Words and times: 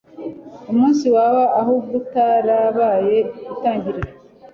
umunsi 0.71 1.05
waba 1.15 1.43
ahubwo 1.61 1.91
utarabaye 2.01 3.17
itangiriro 3.53 4.11